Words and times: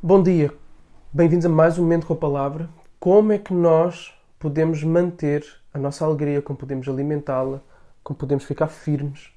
Bom 0.00 0.22
dia, 0.22 0.54
bem-vindos 1.12 1.44
a 1.44 1.48
mais 1.48 1.76
um 1.76 1.82
Momento 1.82 2.06
com 2.06 2.12
a 2.12 2.16
Palavra. 2.16 2.70
Como 3.00 3.32
é 3.32 3.38
que 3.38 3.52
nós 3.52 4.14
podemos 4.38 4.84
manter 4.84 5.44
a 5.74 5.78
nossa 5.78 6.04
alegria, 6.04 6.40
como 6.40 6.56
podemos 6.56 6.88
alimentá-la, 6.88 7.60
como 8.04 8.16
podemos 8.16 8.44
ficar 8.44 8.68
firmes 8.68 9.32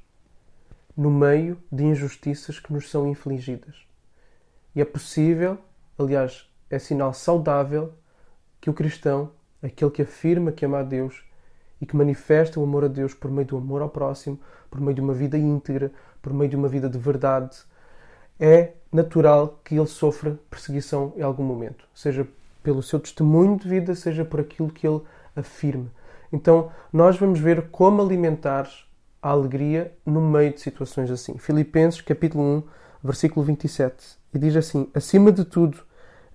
no 0.96 1.10
meio 1.10 1.58
de 1.72 1.84
injustiças 1.84 2.60
que 2.60 2.72
nos 2.72 2.92
são 2.92 3.10
infligidas? 3.10 3.88
E 4.76 4.82
é 4.82 4.86
possível, 4.86 5.58
aliás, 5.98 6.48
é 6.70 6.78
sinal 6.78 7.12
saudável 7.12 7.96
que 8.62 8.70
o 8.70 8.74
cristão, 8.74 9.32
aquele 9.64 9.90
que 9.90 10.04
afirma 10.04 10.52
que 10.52 10.64
ama 10.64 10.82
a 10.82 10.84
Deus 10.84 11.24
e 11.82 11.88
que 11.88 11.98
manifesta 11.98 12.60
o 12.60 12.64
amor 12.64 12.86
a 12.86 12.88
Deus 12.88 13.16
por 13.16 13.32
meio 13.32 13.48
do 13.48 13.58
amor 13.58 13.82
ao 13.82 13.90
próximo, 13.90 14.40
por 14.70 14.80
meio 14.80 14.94
de 14.94 15.02
uma 15.02 15.16
vida 15.16 15.40
íntegra, 15.40 15.92
por 16.22 16.32
meio 16.32 16.52
de 16.52 16.56
uma 16.56 16.68
vida 16.68 16.88
de 16.88 17.00
verdade, 17.00 17.58
é 18.42 18.74
natural 18.92 19.62
que 19.64 19.76
ele 19.76 19.86
sofra 19.86 20.40
perseguição 20.50 21.14
em 21.16 21.22
algum 21.22 21.44
momento, 21.44 21.88
seja 21.94 22.28
pelo 22.64 22.82
seu 22.82 23.00
testemunho 23.00 23.56
de 23.58 23.70
vida, 23.70 23.94
seja 23.94 24.26
por 24.26 24.40
aquilo 24.40 24.72
que 24.72 24.88
ele 24.88 25.02
afirma. 25.36 25.86
Então, 26.34 26.72
nós 26.92 27.18
vamos 27.18 27.40
ver 27.40 27.70
como 27.70 28.02
alimentar 28.02 28.68
a 29.22 29.30
alegria 29.30 29.94
no 30.04 30.20
meio 30.20 30.54
de 30.54 30.60
situações 30.60 31.12
assim. 31.12 31.38
Filipenses, 31.38 32.02
capítulo 32.02 32.44
1, 32.44 32.64
versículo 33.04 33.46
27. 33.46 34.18
E 34.34 34.40
diz 34.40 34.56
assim: 34.56 34.90
Acima 34.96 35.32
de 35.32 35.46
tudo, 35.46 35.78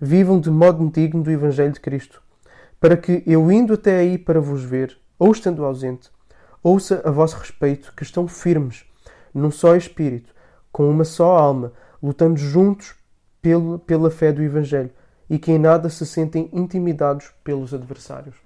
vivam 0.00 0.38
de 0.38 0.50
modo 0.50 0.88
digno 0.88 1.22
do 1.22 1.30
Evangelho 1.30 1.72
de 1.72 1.80
Cristo, 1.80 2.22
para 2.78 2.96
que 2.96 3.22
eu 3.26 3.50
indo 3.50 3.74
até 3.74 3.98
aí 3.98 4.16
para 4.16 4.40
vos 4.40 4.62
ver, 4.62 4.96
ou 5.18 5.32
estando 5.32 5.64
ausente, 5.64 6.10
ouça 6.62 7.02
a 7.04 7.10
vosso 7.10 7.36
respeito 7.36 7.92
que 7.96 8.04
estão 8.04 8.28
firmes, 8.28 8.84
num 9.34 9.50
só 9.50 9.74
espírito, 9.74 10.34
com 10.70 10.88
uma 10.88 11.04
só 11.04 11.36
alma, 11.36 11.72
lutando 12.06 12.38
juntos 12.38 12.94
pelo, 13.42 13.80
pela 13.80 14.10
fé 14.10 14.32
do 14.32 14.40
Evangelho 14.40 14.90
e 15.28 15.40
que 15.40 15.50
em 15.50 15.58
nada 15.58 15.90
se 15.90 16.06
sentem 16.06 16.48
intimidados 16.52 17.32
pelos 17.42 17.74
adversários. 17.74 18.36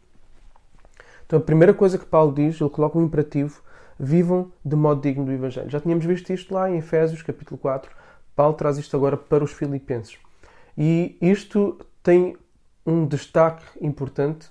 Então, 1.26 1.38
a 1.38 1.42
primeira 1.42 1.74
coisa 1.74 1.98
que 1.98 2.06
Paulo 2.06 2.32
diz, 2.32 2.58
ele 2.58 2.70
coloca 2.70 2.98
um 2.98 3.04
imperativo: 3.04 3.60
vivam 3.98 4.50
de 4.64 4.74
modo 4.74 5.02
digno 5.02 5.26
do 5.26 5.32
Evangelho. 5.32 5.68
Já 5.68 5.78
tínhamos 5.78 6.06
visto 6.06 6.32
isto 6.32 6.54
lá 6.54 6.70
em 6.70 6.78
Efésios, 6.78 7.20
capítulo 7.20 7.58
4. 7.58 7.90
Paulo 8.34 8.54
traz 8.54 8.78
isto 8.78 8.96
agora 8.96 9.16
para 9.16 9.44
os 9.44 9.52
Filipenses. 9.52 10.18
E 10.76 11.18
isto 11.20 11.78
tem 12.02 12.36
um 12.86 13.06
destaque 13.06 13.64
importante, 13.82 14.48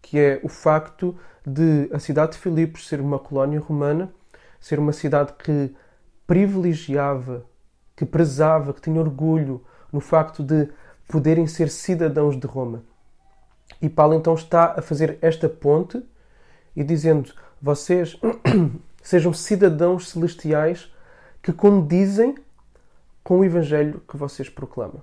que 0.00 0.18
é 0.20 0.40
o 0.44 0.48
facto 0.48 1.16
de 1.44 1.90
a 1.92 1.98
cidade 1.98 2.32
de 2.32 2.38
Filipos 2.38 2.86
ser 2.86 3.00
uma 3.00 3.18
colónia 3.18 3.58
romana, 3.58 4.12
ser 4.60 4.78
uma 4.78 4.92
cidade 4.92 5.32
que 5.32 5.74
privilegiava 6.28 7.44
que 8.02 8.06
prezava, 8.06 8.74
que 8.74 8.80
tinha 8.80 9.00
orgulho 9.00 9.62
no 9.92 10.00
facto 10.00 10.42
de 10.42 10.68
poderem 11.06 11.46
ser 11.46 11.70
cidadãos 11.70 12.36
de 12.36 12.48
Roma. 12.48 12.82
E 13.80 13.88
Paulo 13.88 14.14
então 14.14 14.34
está 14.34 14.74
a 14.76 14.82
fazer 14.82 15.18
esta 15.22 15.48
ponte 15.48 16.02
e 16.74 16.82
dizendo: 16.82 17.32
vocês 17.60 18.18
sejam 19.00 19.32
cidadãos 19.32 20.08
celestiais 20.08 20.92
que 21.40 21.52
condizem 21.52 22.34
com 23.22 23.38
o 23.38 23.44
evangelho 23.44 24.02
que 24.08 24.16
vocês 24.16 24.48
proclamam. 24.48 25.00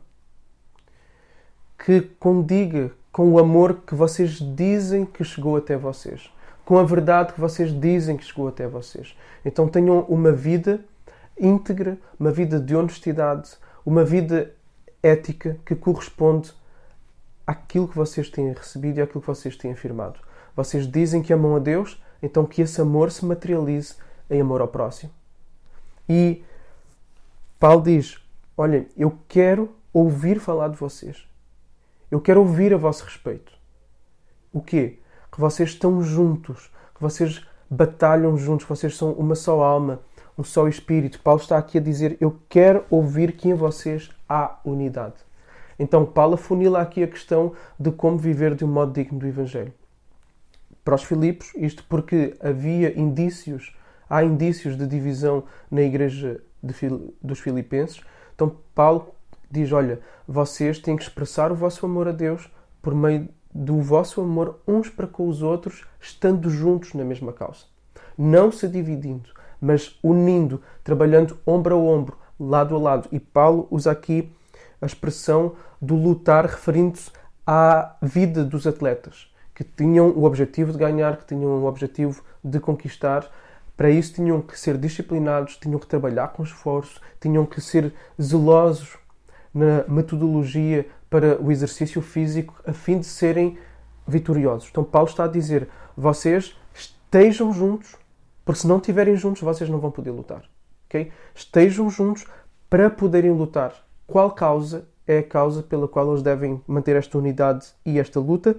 Que 1.78 2.02
condiga 2.02 2.92
com 3.14 3.32
o 3.32 3.40
amor 3.40 3.76
que 3.88 3.96
vocês 3.96 4.40
dizem 4.58 5.06
que 5.06 5.24
chegou 5.24 5.56
até 5.56 5.78
vocês, 5.78 6.30
com 6.66 6.78
a 6.78 6.84
verdade 6.84 7.32
que 7.32 7.40
vocês 7.40 7.72
dizem 7.72 8.18
que 8.18 8.26
chegou 8.26 8.50
até 8.50 8.68
vocês. 8.68 9.18
Então 9.46 9.70
tenham 9.70 10.02
uma 10.02 10.34
vida 10.34 10.84
íntegra, 11.40 11.98
uma 12.20 12.32
vida 12.32 12.60
de 12.60 12.76
honestidade, 12.76 13.52
uma 13.86 14.04
vida 14.04 14.54
ética 15.02 15.58
que 15.66 15.76
corresponde 15.76 16.54
àquilo 17.48 17.88
que 17.88 17.96
vocês 17.96 18.30
têm 18.30 18.52
recebido 18.52 19.00
e 19.00 19.02
àquilo 19.02 19.22
que 19.22 19.28
vocês 19.28 19.56
têm 19.56 19.72
afirmado. 19.72 20.20
Vocês 20.56 20.86
dizem 20.86 21.22
que 21.22 21.34
amam 21.34 21.56
a 21.56 21.60
Deus, 21.60 22.02
então 22.22 22.46
que 22.46 22.62
esse 22.62 22.80
amor 22.82 23.12
se 23.12 23.26
materialize 23.26 23.96
em 24.30 24.42
amor 24.42 24.62
ao 24.62 24.68
próximo. 24.68 25.12
E 26.08 26.44
Paulo 27.60 27.84
diz: 27.84 28.18
Olhem, 28.56 28.88
eu 28.98 29.18
quero 29.28 29.74
ouvir 29.94 30.40
falar 30.40 30.68
de 30.70 30.78
vocês. 30.78 31.28
Eu 32.12 32.20
quero 32.20 32.42
ouvir 32.42 32.74
a 32.74 32.78
vosso 32.78 33.06
respeito. 33.06 33.52
O 34.52 34.62
quê? 34.62 35.00
Que 35.32 35.40
vocês 35.40 35.70
estão 35.70 36.02
juntos, 36.02 36.72
que 36.96 37.02
vocês 37.02 37.46
batalham 37.70 38.38
juntos, 38.38 38.66
que 38.66 38.70
vocês 38.70 38.98
são 38.98 39.14
uma 39.14 39.36
só 39.36 39.62
alma, 39.62 40.02
um 40.40 40.44
só 40.44 40.70
Espírito. 40.70 41.20
Paulo 41.20 41.42
está 41.42 41.58
aqui 41.58 41.78
a 41.78 41.82
dizer: 41.82 42.18
Eu 42.22 42.40
quero 42.48 42.86
ouvir 42.90 43.34
que 43.34 43.50
em 43.50 43.54
vocês 43.54 44.10
há 44.28 44.58
unidade. 44.64 45.16
Então, 45.78 46.06
Paulo 46.06 46.36
afunila 46.36 46.82
aqui 46.82 47.04
a 47.04 47.08
questão 47.08 47.54
de 47.78 47.92
como 47.92 48.18
viver 48.18 48.56
de 48.56 48.64
um 48.64 48.68
modo 48.68 48.94
digno 48.94 49.20
do 49.20 49.28
Evangelho. 49.28 49.74
Para 50.84 50.96
os 50.96 51.04
Filipos, 51.04 51.52
isto 51.56 51.84
porque 51.88 52.36
havia 52.40 52.98
indícios, 52.98 53.76
há 54.10 54.24
indícios 54.24 54.78
de 54.78 54.88
divisão 54.88 55.44
na 55.70 55.82
igreja 55.82 56.42
Fil 56.72 57.14
dos 57.22 57.40
Filipenses. 57.40 58.02
Então, 58.34 58.56
Paulo 58.74 59.14
diz: 59.52 59.74
Olha, 59.74 60.00
vocês 60.26 60.80
têm 60.80 60.96
que 60.96 61.04
expressar 61.04 61.52
o 61.52 61.56
vosso 61.56 61.86
amor 61.86 62.08
a 62.08 62.14
Deus 62.14 62.50
por 62.82 62.96
meio 62.96 63.28
do 63.54 63.82
vosso 63.82 64.22
amor 64.22 64.60
uns 64.66 64.90
para 64.90 65.08
com 65.08 65.28
os 65.28 65.42
outros, 65.42 65.86
estando 66.00 66.50
juntos 66.50 66.94
na 66.94 67.04
mesma 67.04 67.34
causa. 67.34 67.66
Não 68.18 68.52
se 68.52 68.68
dividindo, 68.68 69.30
mas 69.60 69.98
unindo, 70.04 70.62
trabalhando 70.84 71.38
ombro 71.46 71.76
a 71.76 71.78
ombro, 71.78 72.18
lado 72.40 72.76
a 72.76 72.80
lado. 72.80 73.10
E 73.12 73.20
Paulo 73.20 73.68
usa 73.70 73.92
aqui 73.92 74.32
a 74.82 74.86
expressão 74.86 75.56
do 75.82 75.96
lutar 75.96 76.46
referindo-se 76.46 77.12
à 77.46 77.96
vida 78.02 78.44
dos 78.44 78.66
atletas, 78.68 79.32
que 79.54 79.64
tinham 79.64 80.10
o 80.10 80.24
objetivo 80.24 80.72
de 80.72 80.78
ganhar, 80.78 81.18
que 81.18 81.26
tinham 81.26 81.64
o 81.64 81.66
objetivo 81.66 82.24
de 82.44 82.60
conquistar. 82.60 83.30
Para 83.76 83.90
isso 83.90 84.14
tinham 84.14 84.42
que 84.42 84.60
ser 84.60 84.78
disciplinados, 84.78 85.58
tinham 85.58 85.80
que 85.80 85.88
trabalhar 85.88 86.30
com 86.30 86.44
esforço, 86.44 87.02
tinham 87.20 87.46
que 87.46 87.60
ser 87.60 87.94
zelosos 88.22 88.98
na 89.54 89.84
metodologia 89.88 90.88
para 91.10 91.42
o 91.42 91.52
exercício 91.52 92.02
físico 92.02 92.54
a 92.66 92.72
fim 92.72 93.00
de 93.00 93.06
serem 93.06 93.58
vitoriosos. 94.08 94.70
Então 94.70 94.84
Paulo 94.84 95.10
está 95.10 95.26
a 95.26 95.28
dizer: 95.28 95.68
vocês 95.96 96.56
estejam 96.74 97.52
juntos, 97.52 97.96
porque 98.44 98.62
se 98.62 98.68
não 98.68 98.78
estiverem 98.78 99.16
juntos, 99.16 99.42
vocês 99.42 99.70
não 99.70 99.80
vão 99.80 99.92
poder 99.92 100.12
lutar. 100.12 100.44
Okay? 100.88 101.12
Estejam 101.36 101.90
juntos 101.90 102.26
para 102.70 102.90
poderem 102.90 103.32
lutar. 103.32 103.74
Qual 104.08 104.32
causa 104.32 104.88
é 105.08 105.20
a 105.20 105.24
causa 105.24 105.64
pela 105.64 105.88
qual 105.88 106.10
eles 106.10 106.22
devem 106.22 106.62
manter 106.68 106.96
esta 106.96 107.18
unidade 107.18 107.68
e 107.86 108.00
esta 108.00 108.20
luta? 108.20 108.56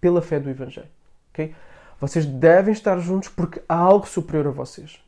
Pela 0.00 0.20
fé 0.20 0.40
do 0.40 0.50
Evangelho. 0.50 0.88
Okay? 1.30 1.54
Vocês 2.00 2.26
devem 2.26 2.72
estar 2.72 2.98
juntos 2.98 3.28
porque 3.28 3.62
há 3.68 3.76
algo 3.76 4.06
superior 4.06 4.48
a 4.48 4.50
vocês. 4.50 5.00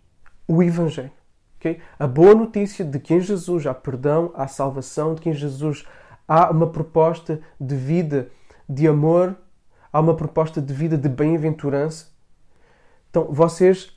O 0.47 0.62
Evangelho. 0.62 1.11
Okay? 1.59 1.81
A 1.99 2.06
boa 2.06 2.34
notícia 2.34 2.84
de 2.84 2.99
que 2.99 3.15
em 3.15 3.21
Jesus 3.21 3.66
há 3.66 3.75
perdão, 3.75 4.32
há 4.34 4.47
salvação, 4.47 5.15
de 5.15 5.21
que 5.21 5.31
em 5.31 5.34
Jesus 5.34 5.87
há 6.28 6.50
uma 6.50 6.66
proposta 6.66 7.41
de 7.61 7.75
vida 7.75 8.28
de 8.69 8.87
amor, 8.87 9.37
há 9.93 10.00
uma 10.00 10.15
proposta 10.15 10.61
de 10.61 10.72
vida 10.72 10.97
de 10.97 11.09
bem-aventurança. 11.09 12.13
Então, 13.14 13.28
vocês 13.30 13.97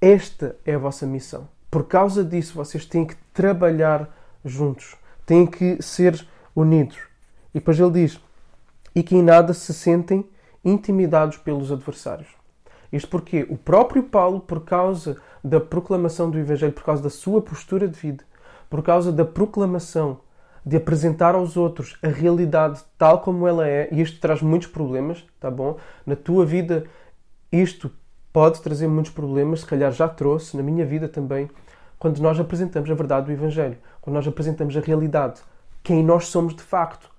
esta 0.00 0.56
é 0.64 0.72
a 0.74 0.78
vossa 0.78 1.06
missão. 1.06 1.46
Por 1.70 1.86
causa 1.86 2.24
disso, 2.24 2.54
vocês 2.54 2.86
têm 2.86 3.04
que 3.04 3.14
trabalhar 3.34 4.08
juntos, 4.42 4.96
têm 5.26 5.46
que 5.46 5.82
ser 5.82 6.26
unidos. 6.56 6.96
E 7.54 7.58
depois 7.58 7.78
ele 7.78 7.90
diz: 7.90 8.18
e 8.94 9.02
que 9.02 9.14
em 9.14 9.22
nada 9.22 9.52
se 9.52 9.74
sentem 9.74 10.26
intimidados 10.64 11.36
pelos 11.36 11.70
adversários. 11.70 12.30
Isto 12.90 13.10
porque 13.10 13.46
o 13.50 13.56
próprio 13.58 14.04
Paulo, 14.04 14.40
por 14.40 14.64
causa 14.64 15.20
da 15.44 15.60
proclamação 15.60 16.30
do 16.30 16.38
Evangelho, 16.38 16.72
por 16.72 16.84
causa 16.84 17.02
da 17.02 17.10
sua 17.10 17.42
postura 17.42 17.86
de 17.86 18.00
vida, 18.00 18.24
por 18.70 18.82
causa 18.82 19.12
da 19.12 19.26
proclamação 19.26 20.20
de 20.64 20.78
apresentar 20.78 21.34
aos 21.34 21.58
outros 21.58 21.98
a 22.02 22.08
realidade 22.08 22.82
tal 22.96 23.20
como 23.20 23.46
ela 23.46 23.68
é, 23.68 23.90
e 23.92 24.00
isto 24.00 24.18
traz 24.20 24.40
muitos 24.40 24.68
problemas, 24.68 25.22
tá 25.38 25.50
bom? 25.50 25.76
Na 26.06 26.16
tua 26.16 26.46
vida, 26.46 26.86
isto 27.52 27.90
pode 28.32 28.62
trazer 28.62 28.88
muitos 28.88 29.12
problemas, 29.12 29.60
se 29.60 29.66
calhar 29.66 29.92
já 29.92 30.08
trouxe, 30.08 30.56
na 30.56 30.62
minha 30.62 30.86
vida 30.86 31.08
também, 31.08 31.50
quando 31.98 32.18
nós 32.20 32.40
apresentamos 32.40 32.90
a 32.90 32.94
verdade 32.94 33.26
do 33.26 33.32
Evangelho, 33.32 33.76
quando 34.00 34.14
nós 34.14 34.26
apresentamos 34.26 34.76
a 34.76 34.80
realidade, 34.80 35.40
quem 35.82 36.02
nós 36.02 36.26
somos 36.26 36.54
de 36.54 36.62
facto, 36.62 37.10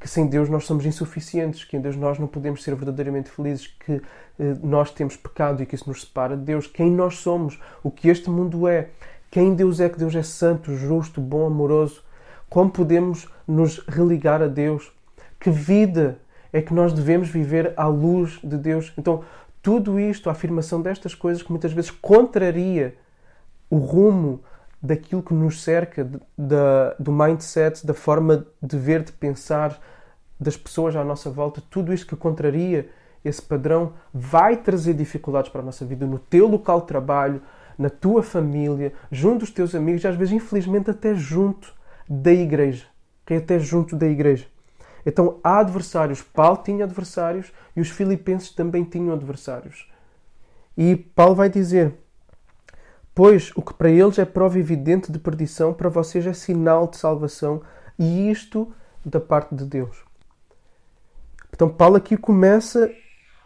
que 0.00 0.08
sem 0.08 0.26
Deus 0.26 0.48
nós 0.48 0.64
somos 0.64 0.84
insuficientes, 0.84 1.64
que 1.64 1.76
em 1.76 1.80
Deus 1.80 1.96
nós 1.96 2.18
não 2.18 2.26
podemos 2.26 2.62
ser 2.62 2.74
verdadeiramente 2.74 3.30
felizes, 3.30 3.66
que 3.66 4.02
eh, 4.38 4.56
nós 4.62 4.90
temos 4.90 5.16
pecado 5.16 5.62
e 5.62 5.66
que 5.66 5.74
isso 5.74 5.88
nos 5.88 6.02
separa 6.02 6.36
de 6.36 6.42
Deus, 6.44 6.66
quem 6.66 6.90
nós 6.90 7.16
somos, 7.16 7.58
o 7.82 7.90
que 7.90 8.08
este 8.08 8.30
mundo 8.30 8.68
é, 8.68 8.90
quem 9.30 9.54
Deus 9.54 9.80
é, 9.80 9.88
que 9.88 9.98
Deus 9.98 10.14
é 10.14 10.22
santo, 10.22 10.74
justo, 10.74 11.20
bom, 11.20 11.46
amoroso, 11.46 12.02
como 12.48 12.70
podemos 12.70 13.28
nos 13.46 13.78
religar 13.88 14.42
a 14.42 14.46
Deus, 14.46 14.92
que 15.38 15.50
vida 15.50 16.18
é 16.52 16.62
que 16.62 16.72
nós 16.72 16.92
devemos 16.92 17.28
viver 17.28 17.72
à 17.76 17.86
luz 17.86 18.38
de 18.42 18.56
Deus. 18.56 18.92
Então, 18.96 19.22
tudo 19.62 19.98
isto, 19.98 20.28
a 20.28 20.32
afirmação 20.32 20.80
destas 20.80 21.14
coisas 21.14 21.42
que 21.42 21.50
muitas 21.50 21.72
vezes 21.72 21.90
contraria 21.90 22.96
o 23.70 23.76
rumo 23.76 24.40
daquilo 24.80 25.22
que 25.22 25.34
nos 25.34 25.62
cerca, 25.62 26.04
de, 26.04 26.20
da, 26.36 26.94
do 26.98 27.12
mindset, 27.12 27.86
da 27.86 27.94
forma 27.94 28.46
de 28.62 28.78
ver, 28.78 29.02
de 29.02 29.12
pensar 29.12 29.78
das 30.38 30.56
pessoas 30.56 30.94
à 30.94 31.04
nossa 31.04 31.30
volta, 31.30 31.62
tudo 31.68 31.92
isto 31.92 32.06
que 32.06 32.16
contraria 32.16 32.88
esse 33.24 33.42
padrão 33.42 33.94
vai 34.14 34.56
trazer 34.56 34.94
dificuldades 34.94 35.50
para 35.50 35.60
a 35.60 35.64
nossa 35.64 35.84
vida 35.84 36.06
no 36.06 36.18
teu 36.18 36.46
local 36.46 36.80
de 36.82 36.86
trabalho, 36.86 37.42
na 37.76 37.90
tua 37.90 38.22
família, 38.22 38.92
junto 39.10 39.40
dos 39.40 39.50
teus 39.50 39.74
amigos, 39.74 40.02
e 40.02 40.08
às 40.08 40.16
vezes, 40.16 40.32
infelizmente, 40.32 40.90
até 40.90 41.14
junto 41.14 41.72
da 42.08 42.32
igreja. 42.32 42.86
Até 43.26 43.58
junto 43.58 43.94
da 43.94 44.06
igreja. 44.06 44.46
Então 45.04 45.38
há 45.42 45.60
adversários. 45.60 46.22
Paulo 46.22 46.62
tinha 46.64 46.84
adversários 46.84 47.52
e 47.74 47.80
os 47.80 47.90
filipenses 47.90 48.50
também 48.50 48.84
tinham 48.84 49.12
adversários. 49.12 49.90
E 50.76 50.96
Paulo 50.96 51.34
vai 51.34 51.48
dizer: 51.48 51.94
Pois 53.14 53.50
o 53.56 53.62
que 53.62 53.74
para 53.74 53.90
eles 53.90 54.18
é 54.18 54.24
prova 54.24 54.58
evidente 54.58 55.10
de 55.10 55.18
perdição, 55.18 55.74
para 55.74 55.88
vocês 55.88 56.26
é 56.26 56.32
sinal 56.32 56.86
de 56.86 56.96
salvação, 56.96 57.62
e 57.98 58.30
isto 58.30 58.72
da 59.04 59.20
parte 59.20 59.54
de 59.54 59.64
Deus. 59.64 60.04
Então 61.52 61.68
Paulo 61.68 61.96
aqui 61.96 62.16
começa 62.16 62.88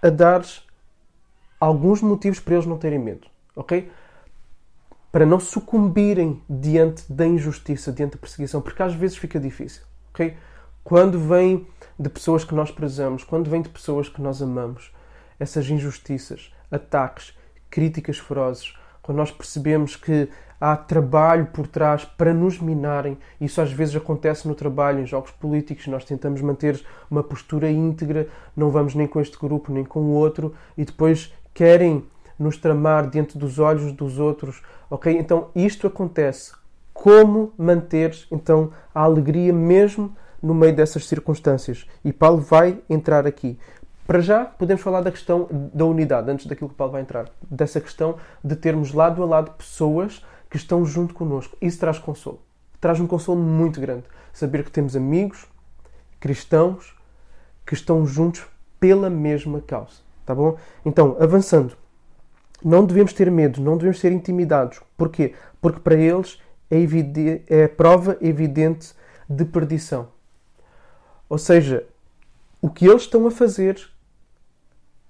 a 0.02 0.10
dar 0.10 0.44
alguns 1.58 2.02
motivos 2.02 2.38
para 2.40 2.54
eles 2.54 2.66
não 2.66 2.76
terem 2.76 2.98
medo, 2.98 3.26
ok? 3.56 3.90
Para 5.10 5.24
não 5.24 5.40
sucumbirem 5.40 6.42
diante 6.50 7.10
da 7.10 7.26
injustiça, 7.26 7.92
diante 7.92 8.12
da 8.12 8.18
perseguição, 8.18 8.60
porque 8.60 8.82
às 8.82 8.94
vezes 8.94 9.16
fica 9.16 9.40
difícil, 9.40 9.84
ok? 10.10 10.36
Quando 10.84 11.18
vem 11.18 11.66
de 11.98 12.08
pessoas 12.08 12.44
que 12.44 12.54
nós 12.54 12.70
prezamos, 12.70 13.22
quando 13.22 13.48
vem 13.48 13.62
de 13.62 13.68
pessoas 13.68 14.08
que 14.08 14.20
nós 14.20 14.42
amamos, 14.42 14.92
essas 15.38 15.68
injustiças, 15.70 16.52
ataques, 16.70 17.36
críticas 17.70 18.18
ferozes, 18.18 18.74
quando 19.00 19.18
nós 19.18 19.30
percebemos 19.30 19.94
que 19.96 20.28
há 20.60 20.76
trabalho 20.76 21.46
por 21.46 21.66
trás 21.66 22.04
para 22.04 22.34
nos 22.34 22.58
minarem, 22.58 23.16
isso 23.40 23.60
às 23.60 23.72
vezes 23.72 23.94
acontece 23.96 24.46
no 24.46 24.54
trabalho, 24.54 25.00
em 25.00 25.06
jogos 25.06 25.30
políticos, 25.32 25.86
nós 25.86 26.04
tentamos 26.04 26.40
manter 26.40 26.80
uma 27.10 27.22
postura 27.22 27.70
íntegra, 27.70 28.28
não 28.56 28.70
vamos 28.70 28.94
nem 28.94 29.06
com 29.06 29.20
este 29.20 29.38
grupo 29.38 29.72
nem 29.72 29.84
com 29.84 30.00
o 30.00 30.12
outro, 30.12 30.54
e 30.76 30.84
depois 30.84 31.32
querem 31.54 32.04
nos 32.38 32.56
tramar 32.56 33.08
diante 33.08 33.38
dos 33.38 33.58
olhos 33.58 33.92
dos 33.92 34.18
outros, 34.18 34.62
ok? 34.90 35.16
Então 35.16 35.50
isto 35.54 35.86
acontece. 35.86 36.52
Como 36.92 37.52
manter 37.56 38.16
então 38.30 38.72
a 38.94 39.00
alegria 39.02 39.52
mesmo 39.52 40.14
no 40.42 40.54
meio 40.54 40.74
dessas 40.74 41.06
circunstâncias. 41.06 41.86
E 42.04 42.12
Paulo 42.12 42.40
vai 42.40 42.78
entrar 42.90 43.26
aqui. 43.26 43.58
Para 44.06 44.20
já, 44.20 44.44
podemos 44.44 44.82
falar 44.82 45.00
da 45.00 45.12
questão 45.12 45.48
da 45.72 45.84
unidade, 45.84 46.30
antes 46.30 46.46
daquilo 46.46 46.68
que 46.70 46.74
Paulo 46.74 46.92
vai 46.92 47.02
entrar. 47.02 47.30
Dessa 47.48 47.80
questão 47.80 48.16
de 48.42 48.56
termos 48.56 48.92
lado 48.92 49.22
a 49.22 49.26
lado 49.26 49.52
pessoas 49.52 50.24
que 50.50 50.56
estão 50.56 50.84
junto 50.84 51.14
connosco. 51.14 51.56
Isso 51.60 51.78
traz 51.78 51.98
consolo. 51.98 52.42
Traz 52.80 52.98
um 53.00 53.06
consolo 53.06 53.40
muito 53.40 53.80
grande. 53.80 54.04
Saber 54.32 54.64
que 54.64 54.70
temos 54.70 54.96
amigos, 54.96 55.46
cristãos, 56.18 56.94
que 57.64 57.74
estão 57.74 58.04
juntos 58.04 58.44
pela 58.80 59.08
mesma 59.08 59.60
causa. 59.60 60.02
Tá 60.26 60.34
bom? 60.34 60.56
Então, 60.84 61.16
avançando. 61.20 61.76
Não 62.64 62.84
devemos 62.84 63.12
ter 63.12 63.30
medo, 63.30 63.60
não 63.60 63.76
devemos 63.76 63.98
ser 64.00 64.12
intimidados. 64.12 64.80
Porquê? 64.96 65.34
Porque 65.60 65.80
para 65.80 65.94
eles 65.94 66.40
é, 66.70 67.62
é 67.62 67.68
prova 67.68 68.16
evidente 68.20 68.92
de 69.28 69.44
perdição. 69.44 70.08
Ou 71.32 71.38
seja, 71.38 71.86
o 72.60 72.68
que 72.68 72.86
eles 72.86 73.04
estão 73.04 73.26
a 73.26 73.30
fazer 73.30 73.80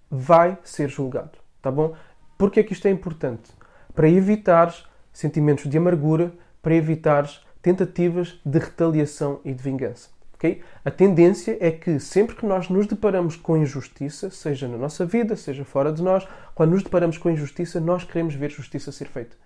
vai 0.08 0.56
ser 0.62 0.88
julgado, 0.88 1.36
tá 1.60 1.68
bom? 1.68 1.96
Porque 2.38 2.60
é 2.60 2.62
que 2.62 2.72
isto 2.72 2.86
é 2.86 2.92
importante? 2.92 3.50
Para 3.92 4.08
evitar 4.08 4.72
sentimentos 5.12 5.68
de 5.68 5.76
amargura, 5.76 6.32
para 6.62 6.76
evitar 6.76 7.28
tentativas 7.60 8.38
de 8.46 8.56
retaliação 8.56 9.40
e 9.44 9.52
de 9.52 9.60
vingança. 9.60 10.10
Okay? 10.34 10.62
A 10.84 10.92
tendência 10.92 11.58
é 11.58 11.72
que 11.72 11.98
sempre 11.98 12.36
que 12.36 12.46
nós 12.46 12.68
nos 12.68 12.86
deparamos 12.86 13.34
com 13.34 13.56
injustiça, 13.56 14.30
seja 14.30 14.68
na 14.68 14.78
nossa 14.78 15.04
vida, 15.04 15.34
seja 15.34 15.64
fora 15.64 15.92
de 15.92 16.04
nós, 16.04 16.24
quando 16.54 16.70
nos 16.70 16.84
deparamos 16.84 17.18
com 17.18 17.30
injustiça, 17.30 17.80
nós 17.80 18.04
queremos 18.04 18.36
ver 18.36 18.48
justiça 18.48 18.92
ser 18.92 19.08
feita. 19.08 19.36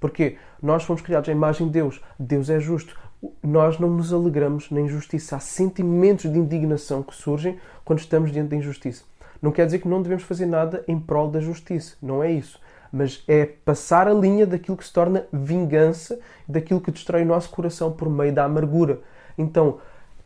Porque 0.00 0.36
nós 0.62 0.84
fomos 0.84 1.02
criados 1.02 1.28
à 1.28 1.32
imagem 1.32 1.66
de 1.66 1.72
Deus. 1.72 2.00
Deus 2.18 2.48
é 2.50 2.60
justo 2.60 2.94
nós 3.42 3.78
não 3.78 3.90
nos 3.90 4.12
alegramos 4.12 4.70
na 4.70 4.80
injustiça. 4.80 5.36
Há 5.36 5.40
sentimentos 5.40 6.30
de 6.30 6.38
indignação 6.38 7.02
que 7.02 7.14
surgem 7.14 7.58
quando 7.84 7.98
estamos 7.98 8.30
diante 8.30 8.50
da 8.50 8.56
injustiça. 8.56 9.02
Não 9.40 9.52
quer 9.52 9.66
dizer 9.66 9.80
que 9.80 9.88
não 9.88 10.02
devemos 10.02 10.24
fazer 10.24 10.46
nada 10.46 10.84
em 10.86 10.98
prol 10.98 11.30
da 11.30 11.40
justiça. 11.40 11.96
Não 12.02 12.22
é 12.22 12.30
isso. 12.30 12.60
Mas 12.92 13.22
é 13.28 13.44
passar 13.44 14.08
a 14.08 14.14
linha 14.14 14.46
daquilo 14.46 14.76
que 14.76 14.84
se 14.84 14.92
torna 14.92 15.26
vingança, 15.32 16.18
daquilo 16.48 16.80
que 16.80 16.90
destrói 16.90 17.22
o 17.22 17.26
nosso 17.26 17.50
coração 17.50 17.92
por 17.92 18.08
meio 18.08 18.32
da 18.32 18.44
amargura. 18.44 19.00
Então, 19.36 19.78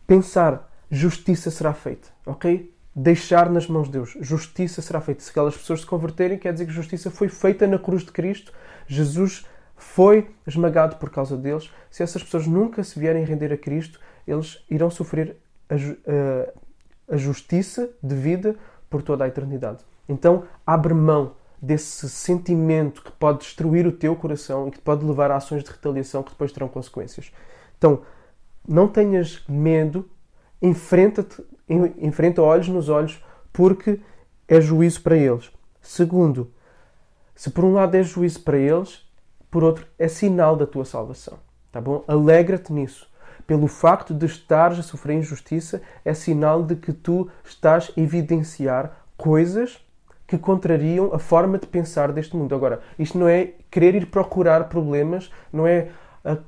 pensar, 0.06 0.70
justiça 0.90 1.50
será 1.50 1.72
feita, 1.72 2.08
ok? 2.24 2.72
Deixar 2.94 3.50
nas 3.50 3.66
mãos 3.66 3.86
de 3.86 3.92
Deus, 3.92 4.16
justiça 4.20 4.80
será 4.80 5.00
feita. 5.00 5.22
Se 5.22 5.30
aquelas 5.30 5.56
pessoas 5.56 5.80
se 5.80 5.86
converterem, 5.86 6.38
quer 6.38 6.52
dizer 6.52 6.66
que 6.66 6.72
justiça 6.72 7.10
foi 7.10 7.28
feita 7.28 7.66
na 7.66 7.78
cruz 7.78 8.04
de 8.04 8.12
Cristo. 8.12 8.52
Jesus 8.86 9.44
foi 9.82 10.30
esmagado 10.46 10.96
por 10.96 11.10
causa 11.10 11.36
deles. 11.36 11.70
Se 11.90 12.02
essas 12.02 12.22
pessoas 12.22 12.46
nunca 12.46 12.82
se 12.82 12.98
vierem 12.98 13.24
render 13.24 13.52
a 13.52 13.58
Cristo, 13.58 14.00
eles 14.26 14.64
irão 14.70 14.90
sofrer 14.90 15.36
a, 15.68 15.74
a, 15.74 17.14
a 17.14 17.16
justiça 17.16 17.90
de 18.02 18.14
vida 18.14 18.56
por 18.88 19.02
toda 19.02 19.24
a 19.24 19.28
eternidade. 19.28 19.84
Então, 20.08 20.44
abre 20.66 20.94
mão 20.94 21.34
desse 21.60 22.08
sentimento 22.08 23.02
que 23.02 23.12
pode 23.12 23.40
destruir 23.40 23.86
o 23.86 23.92
teu 23.92 24.16
coração 24.16 24.68
e 24.68 24.70
que 24.70 24.80
pode 24.80 25.04
levar 25.04 25.30
a 25.30 25.36
ações 25.36 25.62
de 25.62 25.70
retaliação 25.70 26.22
que 26.22 26.30
depois 26.30 26.52
terão 26.52 26.68
consequências. 26.68 27.32
Então, 27.76 28.02
não 28.66 28.88
tenhas 28.88 29.44
medo, 29.48 30.08
enfrenta-te, 30.60 31.42
enfrenta 31.98 32.40
olhos 32.40 32.68
nos 32.68 32.88
olhos, 32.88 33.22
porque 33.52 34.00
é 34.48 34.60
juízo 34.60 35.02
para 35.02 35.16
eles. 35.16 35.50
Segundo, 35.80 36.52
se 37.34 37.50
por 37.50 37.64
um 37.64 37.72
lado 37.72 37.94
é 37.96 38.02
juízo 38.02 38.40
para 38.40 38.56
eles, 38.56 39.04
por 39.52 39.62
outro, 39.62 39.86
é 39.98 40.08
sinal 40.08 40.56
da 40.56 40.66
tua 40.66 40.86
salvação. 40.86 41.34
Tá 41.70 41.78
bom? 41.78 42.02
Alegra-te 42.08 42.72
nisso. 42.72 43.06
Pelo 43.46 43.68
facto 43.68 44.14
de 44.14 44.24
estares 44.24 44.78
a 44.78 44.82
sofrer 44.82 45.18
injustiça, 45.18 45.82
é 46.04 46.14
sinal 46.14 46.62
de 46.62 46.74
que 46.74 46.90
tu 46.90 47.28
estás 47.44 47.92
a 47.94 48.00
evidenciar 48.00 48.92
coisas 49.14 49.78
que 50.26 50.38
contrariam 50.38 51.12
a 51.12 51.18
forma 51.18 51.58
de 51.58 51.66
pensar 51.66 52.12
deste 52.12 52.34
mundo. 52.34 52.54
Agora, 52.54 52.80
isto 52.98 53.18
não 53.18 53.28
é 53.28 53.52
querer 53.70 53.94
ir 53.94 54.06
procurar 54.06 54.70
problemas, 54.70 55.30
não 55.52 55.66
é, 55.66 55.90
a, 56.24 56.38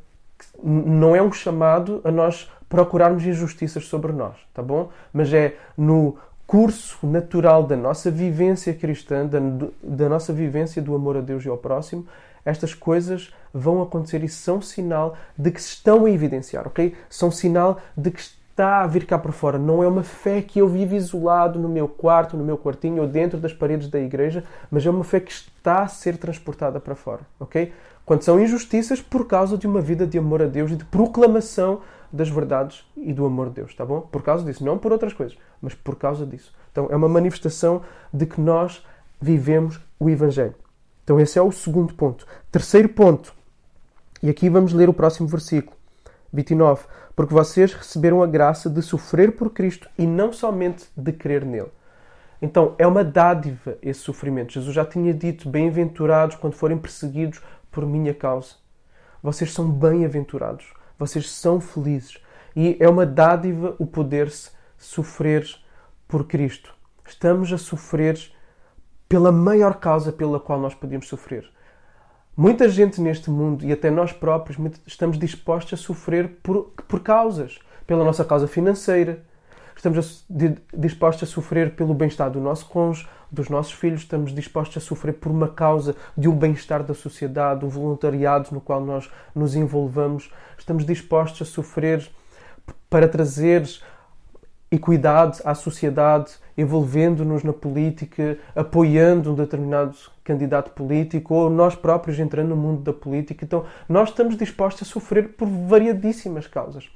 não 0.63 1.15
é 1.15 1.21
um 1.21 1.31
chamado 1.31 2.01
a 2.05 2.11
nós 2.11 2.51
procurarmos 2.71 3.27
injustiças 3.27 3.85
sobre 3.85 4.13
nós, 4.13 4.37
tá 4.55 4.63
bom? 4.63 4.89
Mas 5.13 5.31
é 5.35 5.57
no 5.77 6.17
curso 6.47 7.07
natural 7.07 7.65
da 7.65 7.77
nossa 7.77 8.11
vivência 8.11 8.73
cristã, 8.73 9.27
da, 9.27 9.39
da 9.83 10.09
nossa 10.09 10.33
vivência 10.33 10.81
do 10.81 10.95
amor 10.95 11.19
a 11.19 11.21
Deus 11.21 11.45
e 11.45 11.49
ao 11.51 11.59
próximo, 11.59 12.07
estas 12.45 12.75
coisas 12.75 13.33
vão 13.53 13.81
acontecer 13.81 14.23
e 14.25 14.29
são 14.29 14.61
sinal 14.61 15.17
de 15.39 15.51
que 15.51 15.63
se 15.63 15.71
estão 15.71 16.05
a 16.05 16.11
evidenciar, 16.11 16.67
ok? 16.67 16.95
São 17.09 17.31
sinal 17.31 17.79
de 17.97 18.11
que 18.11 18.21
está 18.21 18.83
a 18.83 18.87
vir 18.87 19.05
cá 19.05 19.19
para 19.19 19.33
fora. 19.33 19.59
Não 19.59 19.83
é 19.83 19.89
uma 19.89 20.03
fé 20.03 20.41
que 20.41 20.61
eu 20.61 20.69
vivo 20.69 20.95
isolado 20.95 21.59
no 21.59 21.69
meu 21.69 21.89
quarto, 21.89 22.37
no 22.37 22.45
meu 22.45 22.57
quartinho 22.57 23.03
ou 23.03 23.09
dentro 23.09 23.39
das 23.39 23.53
paredes 23.53 23.89
da 23.89 23.99
igreja, 23.99 24.45
mas 24.71 24.87
é 24.87 24.91
uma 24.91 25.05
fé 25.05 25.21
que 25.21 25.33
está 25.33 25.83
a 25.83 25.89
ser 25.89 26.17
transportada 26.17 26.79
para 26.79 26.95
fora, 26.95 27.23
ok? 27.41 27.73
Quando 28.07 28.23
são 28.23 28.39
injustiças 28.39 29.01
por 29.01 29.27
causa 29.27 29.57
de 29.57 29.67
uma 29.67 29.81
vida 29.81 30.07
de 30.07 30.19
amor 30.19 30.43
a 30.43 30.47
Deus 30.47 30.71
e 30.71 30.77
de 30.77 30.85
proclamação 30.85 31.81
das 32.13 32.29
verdades 32.29 32.85
e 32.97 33.13
do 33.13 33.27
amor 33.27 33.49
de 33.49 33.57
Deus, 33.57 33.75
tá 33.75 33.85
bom? 33.85 34.03
Por 34.03 34.23
causa 34.23 34.45
disso, 34.45 34.65
não 34.65 34.79
por 34.79 34.93
outras 34.93 35.13
coisas, 35.13 35.37
mas 35.61 35.75
por 35.75 35.97
causa 35.97 36.25
disso. 36.25 36.55
Então 36.71 36.87
é 36.91 36.97
uma 36.97 37.09
manifestação 37.09 37.83
de 38.13 38.27
que 38.27 38.41
nós 38.41 38.85
vivemos 39.21 39.81
o 39.99 40.09
Evangelho. 40.09 40.55
Então, 41.05 41.21
esse 41.21 41.39
é 41.39 41.43
o 41.43 41.53
segundo 41.53 41.95
ponto. 41.95 42.27
Terceiro 42.51 42.89
ponto, 42.89 43.35
e 44.23 44.31
aqui 44.31 44.49
vamos 44.49 44.73
ler 44.73 44.89
o 44.89 44.95
próximo 44.95 45.29
versículo, 45.29 45.77
29. 46.33 46.87
Porque 47.15 47.33
vocês 47.33 47.73
receberam 47.75 48.23
a 48.23 48.27
graça 48.27 48.69
de 48.69 48.83
sofrer 48.83 49.37
por 49.37 49.51
Cristo 49.51 49.89
e 49.97 50.07
não 50.07 50.33
somente 50.33 50.87
de 50.97 51.13
crer 51.13 51.45
nele. 51.45 51.71
Então, 52.43 52.75
é 52.79 52.87
uma 52.87 53.05
dádiva 53.05 53.79
esse 53.81 54.01
sofrimento. 54.01 54.53
Jesus 54.53 54.75
já 54.75 54.85
tinha 54.85 55.15
dito: 55.15 55.49
Bem-aventurados 55.49 56.37
quando 56.37 56.55
forem 56.55 56.77
perseguidos 56.77 57.41
por 57.71 57.87
minha 57.87 58.13
causa. 58.13 58.57
Vocês 59.23 59.53
são 59.53 59.71
bem-aventurados. 59.71 60.73
Vocês 60.99 61.31
são 61.31 61.61
felizes. 61.61 62.19
E 62.57 62.77
é 62.81 62.89
uma 62.89 63.07
dádiva 63.07 63.75
o 63.79 63.87
poder-se 63.87 64.51
sofrer 64.79 65.47
por 66.09 66.27
Cristo. 66.27 66.75
Estamos 67.07 67.53
a 67.53 67.59
sofrer 67.59 68.19
pela 69.09 69.31
maior 69.31 69.75
causa 69.75 70.13
pela 70.13 70.41
qual 70.41 70.59
nós 70.61 70.75
podíamos 70.75 71.09
sofrer. 71.09 71.49
Muita 72.37 72.69
gente 72.69 73.01
neste 73.01 73.31
mundo, 73.31 73.65
e 73.65 73.73
até 73.73 73.91
nós 73.91 74.13
próprios, 74.13 74.59
estamos 74.87 75.19
dispostos 75.19 75.79
a 75.79 75.83
sofrer 75.83 76.39
por, 76.43 76.73
por 76.89 77.01
causas. 77.01 77.59
Pela 77.87 78.03
nossa 78.03 78.25
causa 78.25 78.49
financeira, 78.49 79.23
estamos 79.77 80.25
dispostos 80.73 81.29
a 81.29 81.33
sofrer 81.33 81.77
pelo 81.77 81.95
bem-estar 81.95 82.31
do 82.31 82.41
nosso 82.41 82.67
cônjuge, 82.67 83.07
dos 83.31 83.49
nossos 83.49 83.73
filhos, 83.73 84.01
estamos 84.01 84.35
dispostos 84.35 84.83
a 84.83 84.87
sofrer 84.87 85.15
por 85.15 85.31
uma 85.31 85.49
causa 85.49 85.95
de 86.17 86.29
um 86.29 86.37
bem-estar 86.37 86.83
da 86.83 86.95
sociedade, 86.95 87.65
um 87.65 87.69
voluntariado 87.69 88.49
no 88.53 88.61
qual 88.61 88.81
nós 88.81 89.11
nos 89.35 89.55
envolvamos, 89.55 90.31
estamos 90.57 90.85
dispostos 90.85 91.47
a 91.47 91.51
sofrer 91.51 92.09
para 92.89 93.09
trazer 93.09 93.69
equidade 94.75 95.41
à 95.45 95.55
sociedade, 95.55 96.33
envolvendo-nos 96.57 97.43
na 97.43 97.53
política, 97.53 98.39
apoiando 98.55 99.33
um 99.33 99.35
determinado 99.35 99.97
candidato 100.23 100.71
político 100.71 101.35
ou 101.35 101.51
nós 101.51 101.75
próprios 101.75 102.19
entrando 102.19 102.51
no 102.51 102.57
mundo 102.57 102.83
da 102.83 102.93
política. 102.93 103.45
Então, 103.45 103.65
nós 103.89 104.11
estamos 104.11 104.37
dispostos 104.37 104.89
a 104.89 104.91
sofrer 104.91 105.31
por 105.31 105.49
variadíssimas 105.49 106.47
causas. 106.47 106.89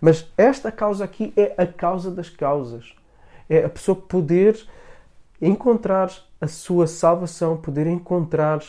Mas 0.00 0.26
esta 0.36 0.72
causa 0.72 1.04
aqui 1.04 1.32
é 1.36 1.54
a 1.56 1.66
causa 1.66 2.10
das 2.10 2.28
causas. 2.28 2.94
É 3.48 3.64
a 3.64 3.68
pessoa 3.68 3.94
poder 3.94 4.58
encontrar 5.40 6.10
a 6.40 6.48
sua 6.48 6.86
salvação, 6.86 7.56
poder 7.56 7.86
encontrar 7.86 8.60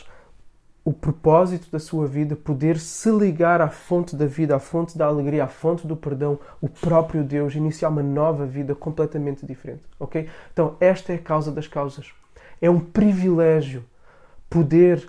o 0.84 0.92
propósito 0.92 1.70
da 1.70 1.78
sua 1.78 2.06
vida, 2.06 2.36
poder 2.36 2.78
se 2.78 3.10
ligar 3.10 3.62
à 3.62 3.70
fonte 3.70 4.14
da 4.14 4.26
vida, 4.26 4.54
à 4.54 4.58
fonte 4.58 4.98
da 4.98 5.06
alegria, 5.06 5.44
à 5.44 5.48
fonte 5.48 5.86
do 5.86 5.96
perdão, 5.96 6.38
o 6.60 6.68
próprio 6.68 7.24
Deus, 7.24 7.54
iniciar 7.54 7.88
uma 7.88 8.02
nova 8.02 8.44
vida 8.44 8.74
completamente 8.74 9.46
diferente, 9.46 9.82
ok? 9.98 10.28
Então, 10.52 10.76
esta 10.78 11.12
é 11.12 11.16
a 11.16 11.18
causa 11.18 11.50
das 11.50 11.66
causas. 11.66 12.12
É 12.60 12.68
um 12.68 12.78
privilégio 12.78 13.82
poder 14.50 15.08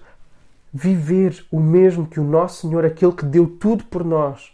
viver 0.74 1.46
o 1.52 1.60
mesmo 1.60 2.08
que 2.08 2.22
o 2.22 2.24
nosso 2.24 2.62
Senhor, 2.62 2.86
aquele 2.86 3.12
que 3.12 3.26
deu 3.26 3.46
tudo 3.46 3.84
por 3.84 4.04
nós, 4.04 4.54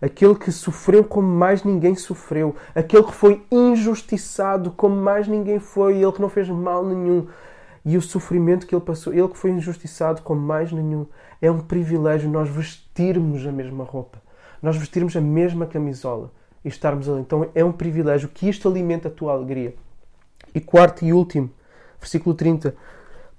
aquele 0.00 0.36
que 0.36 0.52
sofreu 0.52 1.02
como 1.02 1.26
mais 1.26 1.64
ninguém 1.64 1.96
sofreu, 1.96 2.54
aquele 2.76 3.02
que 3.02 3.12
foi 3.12 3.44
injustiçado 3.50 4.70
como 4.70 4.94
mais 4.94 5.26
ninguém 5.26 5.58
foi, 5.58 5.96
ele 5.96 6.12
que 6.12 6.20
não 6.20 6.28
fez 6.28 6.48
mal 6.48 6.84
nenhum, 6.86 7.26
e 7.84 7.96
o 7.96 8.02
sofrimento 8.02 8.66
que 8.66 8.74
ele 8.74 8.84
passou, 8.84 9.12
ele 9.12 9.28
que 9.28 9.36
foi 9.36 9.50
injustiçado 9.50 10.22
como 10.22 10.40
mais 10.40 10.72
nenhum, 10.72 11.06
é 11.40 11.50
um 11.50 11.60
privilégio 11.60 12.30
nós 12.30 12.48
vestirmos 12.48 13.46
a 13.46 13.52
mesma 13.52 13.84
roupa, 13.84 14.20
nós 14.62 14.76
vestirmos 14.76 15.16
a 15.16 15.20
mesma 15.20 15.66
camisola 15.66 16.32
e 16.64 16.68
estarmos 16.68 17.08
ali. 17.08 17.20
Então 17.20 17.48
é 17.54 17.64
um 17.64 17.72
privilégio 17.72 18.28
que 18.28 18.48
isto 18.48 18.68
alimenta 18.68 19.08
a 19.08 19.10
tua 19.10 19.32
alegria. 19.32 19.74
E 20.54 20.60
quarto 20.60 21.04
e 21.04 21.12
último, 21.12 21.50
versículo 22.00 22.34
30. 22.34 22.74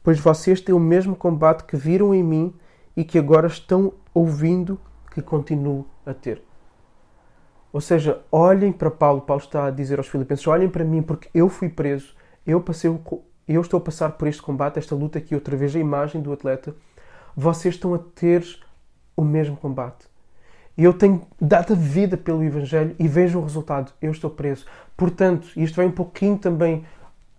Pois 0.04 0.20
vocês 0.20 0.62
têm 0.62 0.74
o 0.74 0.80
mesmo 0.80 1.16
combate 1.16 1.64
que 1.64 1.76
viram 1.76 2.14
em 2.14 2.24
mim 2.24 2.54
e 2.96 3.04
que 3.04 3.20
agora 3.20 3.48
estão 3.48 3.94
ouvindo 4.14 4.80
que 5.12 5.22
continuo 5.22 5.86
a 6.06 6.14
ter. 6.14 6.42
Ou 7.72 7.82
seja, 7.82 8.22
olhem 8.32 8.72
para 8.72 8.90
Paulo. 8.90 9.22
Paulo 9.22 9.44
está 9.44 9.66
a 9.66 9.72
dizer 9.72 10.00
aos 10.00 10.08
Filipenses: 10.08 10.48
olhem 10.48 10.70
para 10.70 10.84
mim, 10.84 11.02
porque 11.02 11.30
eu 11.34 11.50
fui 11.50 11.70
preso, 11.70 12.16
eu 12.46 12.62
passei 12.62 12.90
eu 13.56 13.62
estou 13.62 13.80
a 13.80 13.82
passar 13.82 14.12
por 14.12 14.28
este 14.28 14.42
combate, 14.42 14.78
esta 14.78 14.94
luta 14.94 15.18
aqui, 15.18 15.34
outra 15.34 15.58
vez 15.58 15.76
a 15.76 15.80
imagem 15.80 16.22
do 16.22 16.32
atleta, 16.32 16.76
vocês 17.36 17.76
estão 17.76 17.94
a 17.94 17.98
ter 18.00 18.46
o 19.18 19.24
mesmo 19.24 19.58
combate. 19.58 20.08
Eu 20.78 20.94
tenho 20.94 21.24
dado 21.42 21.74
a 21.74 21.76
vida 21.76 22.16
pelo 22.16 22.44
Evangelho 22.44 22.96
e 22.98 23.08
vejo 23.08 23.40
o 23.40 23.44
resultado. 23.44 23.92
Eu 24.02 24.12
estou 24.12 24.30
preso. 24.30 24.66
Portanto, 24.96 25.50
isto 25.58 25.76
vai 25.76 25.86
um 25.86 25.92
pouquinho 25.92 26.38
também 26.38 26.86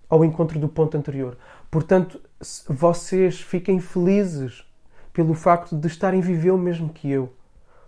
ao 0.09 0.25
encontro 0.25 0.59
do 0.59 0.69
ponto 0.69 0.97
anterior. 0.97 1.39
Portanto, 1.71 2.21
vocês 2.69 3.41
fiquem 3.41 3.81
felizes 3.81 4.65
pelo 5.13 5.33
facto 5.33 5.77
de 5.77 5.87
estarem 5.87 6.21
a 6.21 6.25
viver 6.25 6.51
o 6.51 6.59
mesmo 6.59 6.91
que 6.91 7.11
eu. 7.11 7.33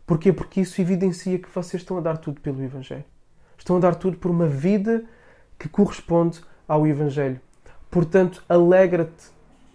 Porquê? 0.07 0.33
Porque 0.33 0.61
isso 0.61 0.81
evidencia 0.81 1.39
que 1.39 1.53
vocês 1.53 1.83
estão 1.83 1.99
a 1.99 2.01
dar 2.01 2.19
tudo 2.19 2.41
pelo 2.41 2.63
Evangelho. 2.63 3.05
Estão 3.59 3.77
a 3.77 3.81
dar 3.81 3.95
tudo 3.95 4.17
por 4.17 4.31
uma 4.31 4.47
vida 4.47 5.05
que 5.59 5.69
corresponde 5.69 6.41
ao 6.67 6.87
Evangelho. 6.87 7.41
Portanto, 7.93 8.43
alegra-te, 8.49 9.27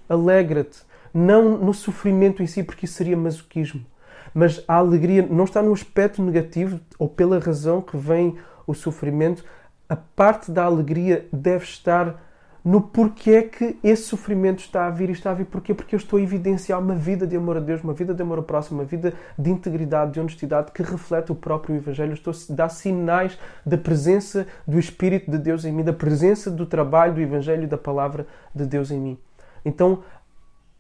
alegra-te, 0.10 0.80
não 1.14 1.56
no 1.56 1.72
sofrimento 1.72 2.42
em 2.42 2.48
si, 2.48 2.64
porque 2.64 2.86
isso 2.86 2.96
seria 2.96 3.16
masoquismo, 3.16 3.86
mas 4.34 4.64
a 4.68 4.74
alegria 4.74 5.22
não 5.22 5.44
está 5.44 5.62
no 5.62 5.72
aspecto 5.72 6.24
negativo 6.24 6.80
ou 6.98 7.08
pela 7.08 7.38
razão 7.38 7.80
que 7.80 7.96
vem 7.96 8.36
o 8.66 8.74
sofrimento. 8.74 9.46
A 9.88 9.96
parte 9.96 10.50
da 10.50 10.64
alegria 10.64 11.28
deve 11.32 11.64
estar 11.66 12.20
no 12.68 12.82
porquê 12.82 13.44
que 13.44 13.80
esse 13.82 14.04
sofrimento 14.04 14.60
está 14.60 14.88
a 14.88 14.90
vir 14.90 15.08
e 15.08 15.14
está 15.14 15.32
a 15.32 15.34
vir. 15.34 15.46
Porquê? 15.46 15.74
Porque 15.74 15.96
eu 15.96 15.98
estou 15.98 16.20
a 16.20 16.22
evidenciar 16.22 16.82
uma 16.82 16.96
vida 16.96 17.26
de 17.26 17.34
amor 17.34 17.56
a 17.56 17.60
Deus, 17.62 17.82
uma 17.82 17.94
vida 17.94 18.14
de 18.14 18.22
amor 18.22 18.40
ao 18.40 18.44
próximo, 18.44 18.82
uma 18.82 18.86
vida 18.86 19.14
de 19.40 19.50
integridade, 19.50 20.12
de 20.12 20.20
honestidade 20.20 20.74
que 20.74 20.84
reflete 20.84 21.32
o 21.32 21.36
próprio 21.36 21.78
Evangelho. 21.78 22.12
Estou 22.12 22.34
a 22.34 22.54
dar 22.54 22.68
sinais 22.68 23.40
da 23.66 23.78
presença 23.78 24.46
do 24.68 24.78
Espírito 24.78 25.32
de 25.32 25.38
Deus 25.38 25.64
em 25.64 25.72
mim, 25.72 25.82
da 25.82 25.94
presença 25.94 26.52
do 26.52 26.66
trabalho 26.66 27.14
do 27.14 27.22
Evangelho 27.22 27.64
e 27.64 27.68
da 27.68 27.78
palavra 27.78 28.28
de 28.54 28.66
Deus 28.66 28.92
em 28.92 29.00
mim. 29.00 29.18
Então, 29.64 30.04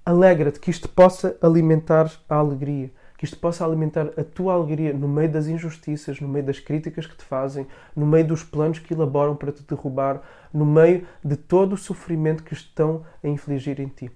alegra-te 0.06 0.60
que 0.60 0.70
isto 0.70 0.90
possa 0.90 1.38
alimentar 1.42 2.12
a 2.28 2.36
alegria 2.36 2.92
que 3.18 3.26
isto 3.26 3.38
possa 3.40 3.66
alimentar 3.66 4.12
a 4.16 4.24
tua 4.24 4.54
alegria 4.54 4.94
no 4.94 5.08
meio 5.08 5.30
das 5.30 5.48
injustiças, 5.48 6.22
no 6.22 6.28
meio 6.28 6.46
das 6.46 6.60
críticas 6.60 7.08
que 7.08 7.18
te 7.18 7.26
fazem, 7.26 7.66
no 7.96 8.06
meio 8.06 8.28
dos 8.28 8.44
planos 8.44 8.78
que 8.78 8.94
elaboram 8.94 9.36
para 9.36 9.52
te 9.52 9.64
derrubar, 9.64 10.22
no 10.54 10.66
meio 10.66 11.06
de 11.24 11.36
todo 11.36 11.74
o 11.74 11.78
sofrimento 11.78 12.44
que 12.44 12.54
estão 12.54 13.04
a 13.24 13.28
infligir 13.28 13.82
em 13.82 13.88
ti. 13.88 14.12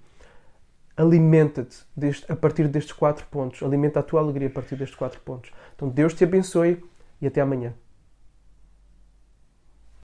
Alimenta-te 0.96 1.84
a 2.28 2.36
partir 2.36 2.68
destes 2.68 2.92
quatro 2.92 3.26
pontos. 3.26 3.62
Alimenta 3.62 4.00
a 4.00 4.02
tua 4.02 4.20
alegria 4.20 4.48
a 4.48 4.52
partir 4.52 4.76
destes 4.76 4.96
quatro 4.96 5.20
pontos. 5.20 5.50
Então 5.74 5.88
Deus 5.88 6.14
te 6.14 6.22
abençoe 6.22 6.84
e 7.20 7.26
até 7.26 7.40
amanhã. 7.40 7.74